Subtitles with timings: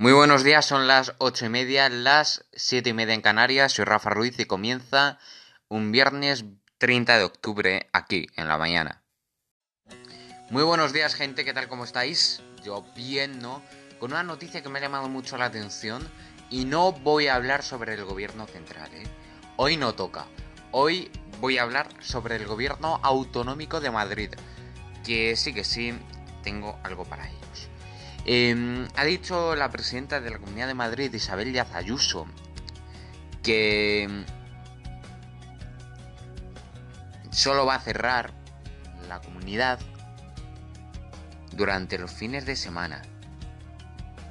[0.00, 3.72] Muy buenos días, son las ocho y media, las siete y media en Canarias.
[3.72, 5.18] Soy Rafa Ruiz y comienza
[5.68, 6.46] un viernes
[6.78, 9.02] 30 de octubre aquí en la mañana.
[10.48, 11.68] Muy buenos días, gente, ¿qué tal?
[11.68, 12.40] ¿Cómo estáis?
[12.64, 13.62] Yo bien, ¿no?
[13.98, 16.10] Con una noticia que me ha llamado mucho la atención
[16.48, 19.06] y no voy a hablar sobre el gobierno central, ¿eh?
[19.58, 20.24] Hoy no toca.
[20.70, 21.10] Hoy
[21.40, 24.30] voy a hablar sobre el gobierno autonómico de Madrid.
[25.04, 25.92] Que sí, que sí,
[26.42, 27.69] tengo algo para ellos.
[28.32, 32.28] Eh, ha dicho la presidenta de la Comunidad de Madrid, Isabel Díaz Ayuso,
[33.42, 34.08] que
[37.32, 38.32] solo va a cerrar
[39.08, 39.80] la comunidad
[41.56, 43.02] durante los fines de semana.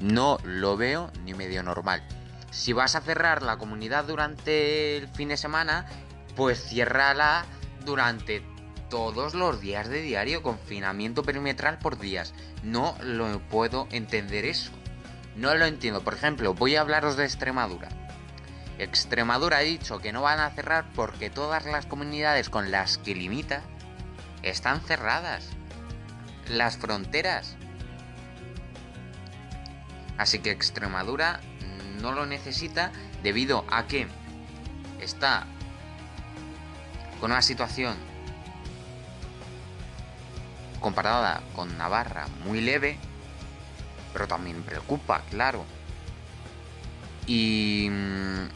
[0.00, 2.02] No lo veo ni medio normal.
[2.50, 5.86] Si vas a cerrar la comunidad durante el fin de semana,
[6.34, 7.46] pues ciérrala
[7.84, 8.42] durante
[8.88, 12.34] todos los días de diario, confinamiento perimetral por días.
[12.62, 14.70] No lo puedo entender eso.
[15.36, 16.02] No lo entiendo.
[16.02, 17.88] Por ejemplo, voy a hablaros de Extremadura.
[18.78, 23.14] Extremadura ha dicho que no van a cerrar porque todas las comunidades con las que
[23.14, 23.62] limita
[24.42, 25.48] están cerradas.
[26.48, 27.56] Las fronteras.
[30.18, 31.40] Así que Extremadura
[32.00, 32.92] no lo necesita
[33.22, 34.06] debido a que
[35.00, 35.46] está
[37.20, 37.96] con una situación
[40.84, 42.98] comparada con Navarra muy leve,
[44.12, 45.64] pero también preocupa, claro.
[47.26, 48.48] Y mm,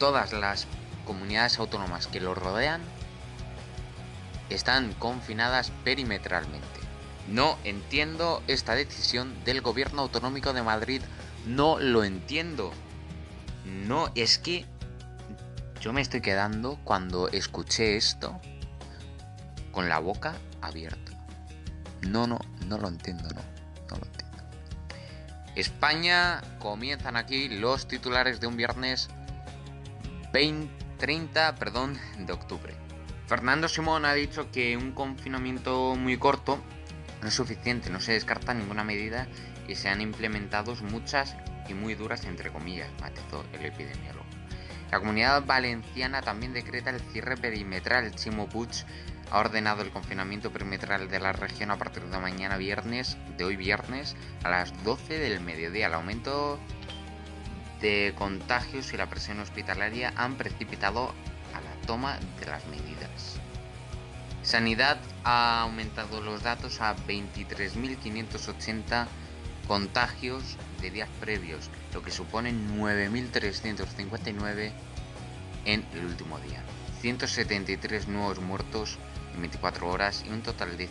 [0.00, 0.66] todas las
[1.06, 2.80] comunidades autónomas que lo rodean
[4.48, 6.80] están confinadas perimetralmente.
[7.28, 11.00] No entiendo esta decisión del gobierno autonómico de Madrid,
[11.46, 12.72] no lo entiendo.
[13.64, 14.66] No, es que
[15.80, 18.40] yo me estoy quedando cuando escuché esto
[19.70, 21.09] con la boca abierta.
[22.08, 23.42] No, no, no lo entiendo, no,
[23.90, 24.38] no lo entiendo.
[25.56, 29.08] España, comienzan aquí los titulares de un viernes
[30.32, 32.74] 20, 30 perdón, de octubre.
[33.26, 36.60] Fernando Simón ha dicho que un confinamiento muy corto
[37.22, 39.28] no es suficiente, no se descarta ninguna medida
[39.68, 41.36] y se han implementado muchas
[41.68, 44.24] y muy duras entre comillas, matizó el epidemiólogo.
[44.90, 48.12] La comunidad valenciana también decreta el cierre perimetral.
[48.16, 48.70] Chimo Puig
[49.30, 53.56] ha ordenado el confinamiento perimetral de la región a partir de mañana viernes, de hoy
[53.56, 55.86] viernes, a las 12 del mediodía.
[55.86, 56.58] El aumento
[57.80, 61.14] de contagios y la presión hospitalaria han precipitado
[61.54, 63.36] a la toma de las medidas.
[64.42, 69.06] Sanidad ha aumentado los datos a 23.580
[69.68, 74.72] contagios de días previos, lo que supone 9.359
[75.66, 76.64] en el último día.
[77.00, 78.98] 173 nuevos muertos
[79.34, 80.88] en 24 horas y un total de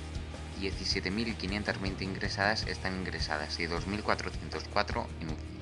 [0.60, 5.60] 17.520 ingresadas están ingresadas y 2.404 en UCI.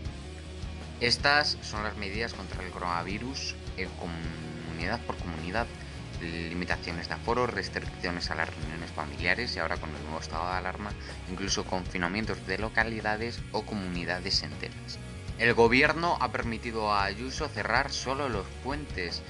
[1.00, 5.68] Estas son las medidas contra el coronavirus en comunidad por comunidad.
[6.22, 10.56] Limitaciones de aforo, restricciones a las reuniones familiares y ahora con el nuevo estado de
[10.56, 10.90] alarma,
[11.30, 14.98] incluso confinamientos de localidades o comunidades enteras.
[15.38, 19.22] El gobierno ha permitido a Ayuso cerrar solo los puentes.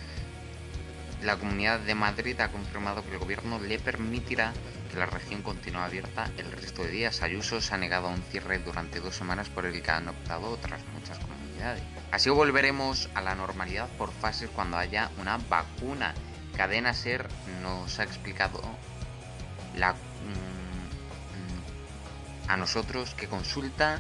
[1.22, 4.54] La Comunidad de Madrid ha confirmado que el gobierno le permitirá
[4.92, 7.24] que la región continúe abierta el resto de días.
[7.24, 10.50] Ayuso se ha negado a un cierre durante dos semanas por el que han optado
[10.50, 11.82] otras muchas comunidades.
[12.12, 16.14] Así volveremos a la normalidad por fases cuando haya una vacuna.
[16.56, 17.28] Cadena Ser
[17.62, 18.62] nos ha explicado
[19.76, 20.00] mm,
[22.50, 24.00] a nosotros que consulta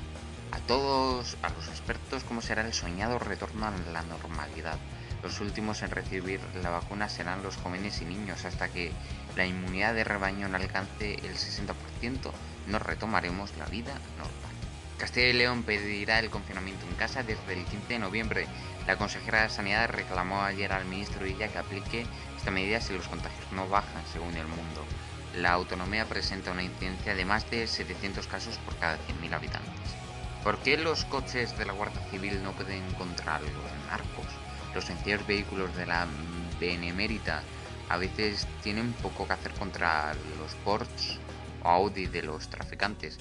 [0.52, 4.78] a todos, a los expertos, cómo será el soñado retorno a la normalidad.
[5.28, 8.46] Los últimos en recibir la vacuna serán los jóvenes y niños.
[8.46, 8.94] Hasta que
[9.36, 12.32] la inmunidad de rebaño no alcance el 60%,
[12.68, 14.56] nos retomaremos la vida normal.
[14.98, 18.48] Castilla y León pedirá el confinamiento en casa desde el 15 de noviembre.
[18.88, 22.06] La consejera de Sanidad reclamó ayer al ministro Villa que aplique
[22.38, 24.86] esta medida si los contagios no bajan, según el mundo.
[25.36, 29.92] La autonomía presenta una incidencia de más de 700 casos por cada 100.000 habitantes.
[30.42, 34.47] ¿Por qué los coches de la Guardia Civil no pueden encontrar los narcos?
[34.78, 36.06] Los sencillos vehículos de la
[36.60, 37.42] Benemérita
[37.90, 41.18] a veces tienen poco que hacer contra los Porsche
[41.64, 43.18] o Audi de los traficantes.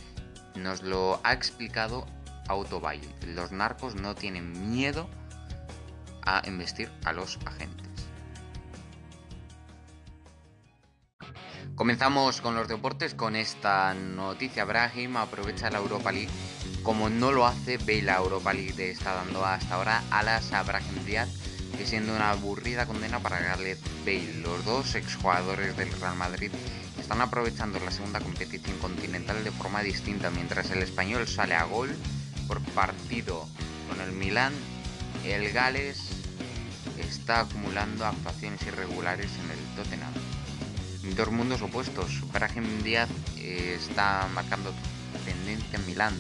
[0.54, 2.04] Nos lo ha explicado
[2.48, 3.08] Autobail.
[3.28, 5.08] Los narcos no tienen miedo
[6.26, 7.88] a investir a los agentes.
[11.74, 14.66] Comenzamos con los deportes con esta noticia.
[14.66, 16.28] Brahim aprovecha la Europa League
[16.82, 18.02] como no lo hace Bale.
[18.02, 21.28] La Europa League le está dando hasta ahora alas a Brahim Díaz,
[21.76, 24.34] que siendo una aburrida condena para Gareth Bale.
[24.42, 26.50] Los dos exjugadores del Real Madrid
[26.98, 31.94] están aprovechando la segunda competición continental de forma distinta, mientras el español sale a gol
[32.48, 33.46] por partido
[33.88, 34.52] con el Milán,
[35.24, 35.98] el Gales
[36.98, 40.12] está acumulando actuaciones irregulares en el Tottenham.
[41.16, 42.20] Dos mundos opuestos.
[42.32, 44.72] Brahim Díaz eh, está marcando
[45.24, 46.14] tendencia en Milán.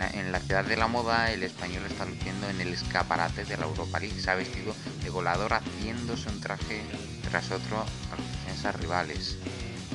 [0.00, 3.66] En la ciudad de la moda, el español está luciendo en el escaparate de la
[3.66, 4.20] Europa League.
[4.20, 6.82] Se ha vestido de volador haciéndose un traje
[7.28, 9.38] tras otro a los defensas rivales.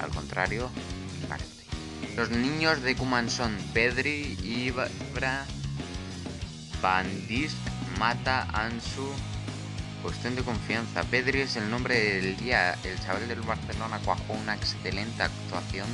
[0.01, 0.69] Al contrario,
[1.29, 1.63] parece.
[2.17, 5.45] Los niños de Kuman son Pedri, Ibra,
[6.81, 7.55] Bandis,
[7.97, 9.09] Mata, Ansu.
[10.01, 11.03] Cuestión de confianza.
[11.03, 12.73] Pedri es el nombre del día.
[12.83, 15.87] El chaval del Barcelona cuajó una excelente actuación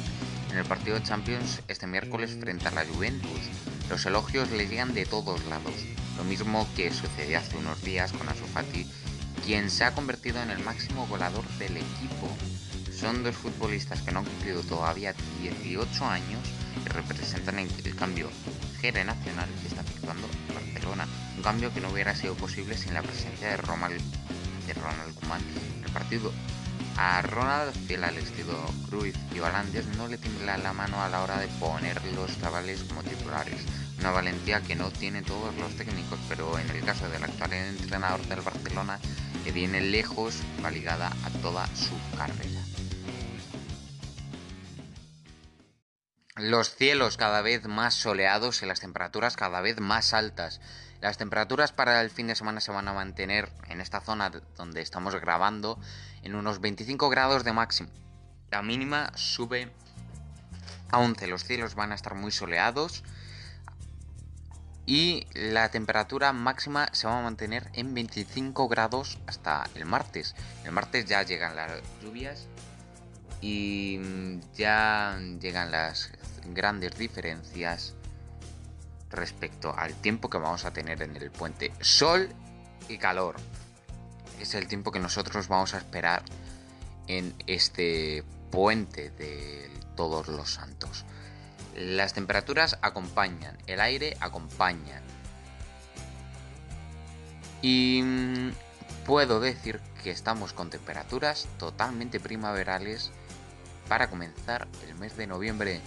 [0.52, 3.69] en el partido de Champions este miércoles frente a la Juventus.
[3.90, 5.74] Los elogios le llegan de todos lados.
[6.16, 8.86] Lo mismo que sucedió hace unos días con Ansu Fati,
[9.44, 12.30] quien se ha convertido en el máximo goleador del equipo.
[12.96, 16.42] Son dos futbolistas que no han cumplido todavía 18 años
[16.86, 18.30] y representan el cambio
[18.80, 21.08] generacional que está efectuando Barcelona.
[21.38, 24.02] Un cambio que no hubiera sido posible sin la presencia de Ronald,
[24.68, 25.42] de Ronald Koeman
[25.78, 26.32] en el partido.
[26.98, 28.54] A Ronald, fiel al estilo
[28.90, 32.84] Cruyff y Valandes, no le tiembla la mano a la hora de poner los chavales
[32.84, 33.62] como titulares.
[34.00, 38.22] Una valentía que no tienen todos los técnicos, pero en el caso del actual entrenador
[38.28, 39.00] del Barcelona,
[39.44, 42.62] que viene lejos, va ligada a toda su carrera.
[46.38, 50.62] Los cielos cada vez más soleados y las temperaturas cada vez más altas.
[51.02, 54.80] Las temperaturas para el fin de semana se van a mantener en esta zona donde
[54.80, 55.78] estamos grabando
[56.24, 57.90] en unos 25 grados de máximo.
[58.52, 59.70] La mínima sube
[60.90, 61.28] a 11.
[61.28, 63.04] Los cielos van a estar muy soleados
[64.90, 70.34] y la temperatura máxima se va a mantener en 25 grados hasta el martes.
[70.66, 72.48] El martes ya llegan las lluvias
[73.40, 74.00] y
[74.56, 76.10] ya llegan las
[76.44, 77.94] grandes diferencias
[79.12, 81.72] respecto al tiempo que vamos a tener en el puente.
[81.82, 82.28] Sol
[82.88, 83.36] y calor.
[84.40, 86.24] Es el tiempo que nosotros vamos a esperar
[87.06, 91.06] en este puente de todos los santos.
[91.76, 95.02] Las temperaturas acompañan, el aire acompaña.
[97.62, 98.52] Y mm,
[99.06, 103.12] puedo decir que estamos con temperaturas totalmente primaverales
[103.88, 105.82] para comenzar el mes de noviembre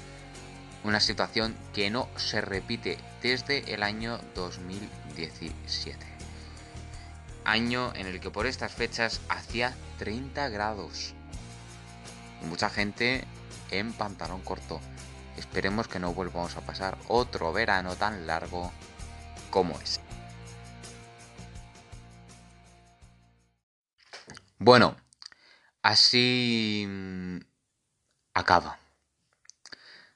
[0.85, 6.05] una situación que no se repite desde el año 2017.
[7.45, 11.15] Año en el que por estas fechas hacía 30 grados.
[12.49, 13.25] mucha gente
[13.71, 14.81] en pantalón corto.
[15.37, 18.73] Esperemos que no volvamos a pasar otro verano tan largo
[19.51, 20.01] como es.
[24.59, 24.97] Bueno,
[25.83, 27.39] así mm,
[28.35, 28.79] acaba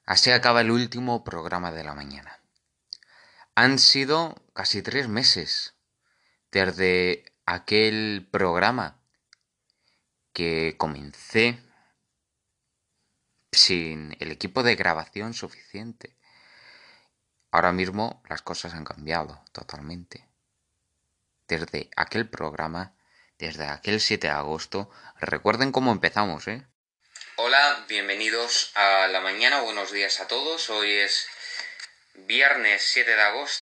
[0.06, 2.38] Así acaba el último programa de la mañana.
[3.56, 5.74] Han sido casi tres meses
[6.52, 9.00] desde aquel programa
[10.32, 11.60] que comencé
[13.56, 16.17] sin el equipo de grabación suficiente.
[17.50, 20.29] Ahora mismo las cosas han cambiado totalmente.
[21.49, 22.94] Desde aquel programa,
[23.38, 26.67] desde aquel 7 de agosto, recuerden cómo empezamos, ¿eh?
[27.37, 30.70] Hola, bienvenidos a la mañana, buenos días a todos.
[30.70, 31.26] Hoy es
[32.14, 33.61] viernes 7 de agosto.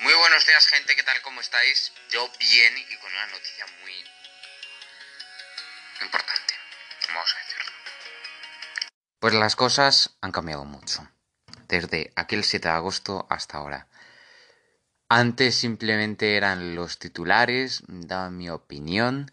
[0.00, 1.20] Muy buenos días gente, ¿qué tal?
[1.22, 1.92] ¿Cómo estáis?
[2.10, 3.92] Yo bien y con una noticia muy
[6.02, 6.54] importante,
[7.08, 7.73] vamos a decirlo.
[9.24, 11.08] Pues las cosas han cambiado mucho,
[11.66, 13.88] desde aquel 7 de agosto hasta ahora.
[15.08, 19.32] Antes simplemente eran los titulares, daba mi opinión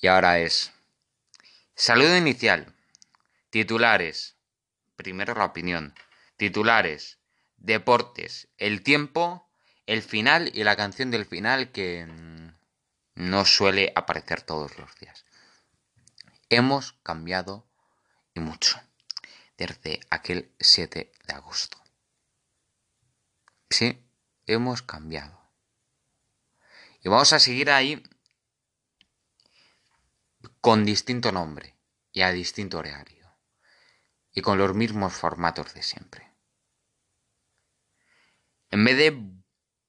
[0.00, 0.72] y ahora es
[1.74, 2.74] Saludo inicial.
[3.50, 4.36] Titulares.
[4.96, 5.94] Primero la opinión.
[6.38, 7.18] Titulares.
[7.58, 8.48] Deportes.
[8.56, 9.46] El tiempo.
[9.84, 12.54] El final y la canción del final que mm,
[13.16, 15.26] no suele aparecer todos los días.
[16.48, 17.66] Hemos cambiado
[18.32, 18.80] y mucho
[19.56, 21.78] desde aquel 7 de agosto.
[23.70, 23.98] Sí,
[24.46, 25.40] hemos cambiado.
[27.02, 28.02] Y vamos a seguir ahí
[30.60, 31.76] con distinto nombre
[32.12, 33.28] y a distinto horario,
[34.32, 36.32] y con los mismos formatos de siempre.
[38.70, 39.16] En vez de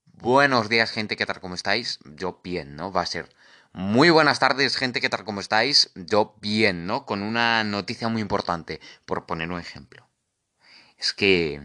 [0.04, 1.98] buenos días, gente, ¿qué tal como estáis?
[2.04, 2.92] Yo bien, ¿no?
[2.92, 3.34] Va a ser
[3.76, 5.90] muy buenas tardes, gente, ¿qué tal como estáis?
[5.94, 7.04] Yo bien, ¿no?
[7.04, 10.08] Con una noticia muy importante, por poner un ejemplo.
[10.96, 11.60] Es que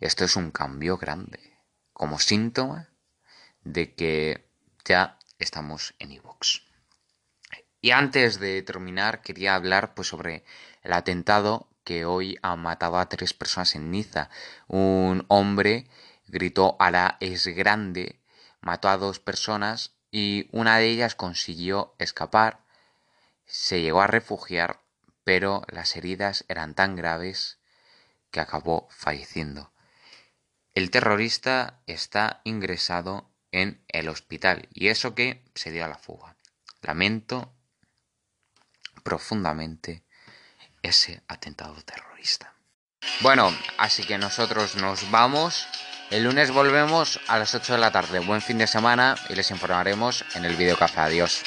[0.00, 1.58] esto es un cambio grande,
[1.92, 2.88] como síntoma
[3.62, 4.48] de que
[4.86, 6.62] ya estamos en iVoox.
[7.82, 10.44] Y antes de terminar, quería hablar pues, sobre
[10.82, 14.30] el atentado que hoy ha matado a tres personas en Niza.
[14.66, 15.90] Un hombre
[16.26, 18.22] gritó Ara es grande,
[18.62, 22.60] mató a dos personas y una de ellas consiguió escapar,
[23.44, 24.80] se llegó a refugiar,
[25.24, 27.58] pero las heridas eran tan graves
[28.30, 29.74] que acabó falleciendo.
[30.72, 36.34] El terrorista está ingresado en el hospital y eso que se dio a la fuga.
[36.80, 37.52] Lamento
[39.02, 40.02] profundamente
[40.80, 42.54] ese atentado terrorista.
[43.20, 45.68] Bueno, así que nosotros nos vamos.
[46.10, 48.20] El lunes volvemos a las 8 de la tarde.
[48.20, 51.00] Buen fin de semana y les informaremos en el video café.
[51.00, 51.42] Adiós.